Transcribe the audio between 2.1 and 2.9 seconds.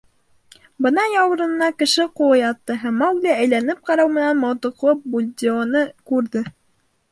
ҡулы ятты,